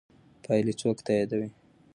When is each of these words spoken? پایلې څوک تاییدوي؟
پایلې 0.43 0.73
څوک 0.81 0.97
تاییدوي؟ 1.05 1.49